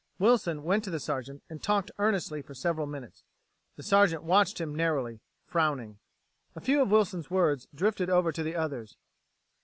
[0.17, 3.23] Wilson went to the Sergeant and talked earnestly for several minutes.
[3.75, 5.99] The Sergeant watched him narrowly, frowning.
[6.55, 8.97] A few of Wilson's words drifted over to the others